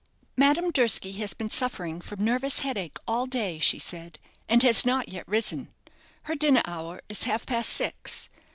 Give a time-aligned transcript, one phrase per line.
[0.35, 4.17] "Madame Durski has been suffering from nervous headache all day," she said,
[4.49, 5.71] "and has not yet risen.
[6.23, 8.27] Her dinner hour is half past six.